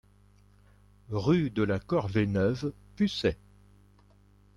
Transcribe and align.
Rue 1.11 1.51
de 1.51 1.61
la 1.61 1.77
Corvée 1.79 2.25
Neuve, 2.25 2.73
Pusey 2.95 3.37